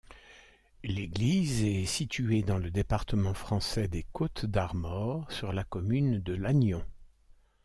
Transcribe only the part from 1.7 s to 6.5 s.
située dans le département français des Côtes-d'Armor, sur la commune de